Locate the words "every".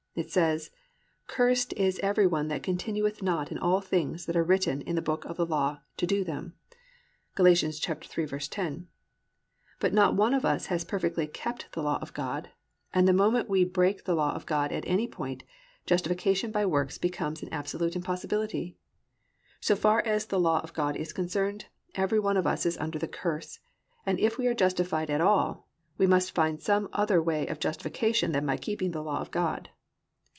1.99-2.27, 21.95-22.19